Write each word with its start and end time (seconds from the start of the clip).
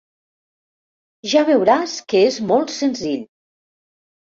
Ja 1.35 1.45
veuràs 1.51 1.95
que 2.11 2.25
és 2.33 2.43
molt 2.51 2.77
senzill. 2.81 3.25